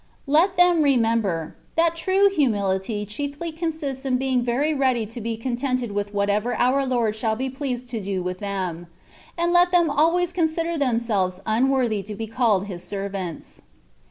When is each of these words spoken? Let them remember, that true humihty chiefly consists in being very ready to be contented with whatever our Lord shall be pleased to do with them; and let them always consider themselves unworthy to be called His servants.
Let 0.25 0.57
them 0.57 0.81
remember, 0.81 1.53
that 1.75 1.95
true 1.95 2.29
humihty 2.29 3.07
chiefly 3.07 3.51
consists 3.51 4.03
in 4.03 4.17
being 4.17 4.41
very 4.41 4.73
ready 4.73 5.05
to 5.05 5.21
be 5.21 5.37
contented 5.37 5.91
with 5.91 6.11
whatever 6.11 6.55
our 6.55 6.83
Lord 6.87 7.15
shall 7.15 7.35
be 7.35 7.51
pleased 7.51 7.87
to 7.89 8.01
do 8.01 8.23
with 8.23 8.39
them; 8.39 8.87
and 9.37 9.53
let 9.53 9.71
them 9.71 9.91
always 9.91 10.33
consider 10.33 10.75
themselves 10.75 11.39
unworthy 11.45 12.01
to 12.01 12.15
be 12.15 12.25
called 12.25 12.65
His 12.65 12.83
servants. 12.83 13.61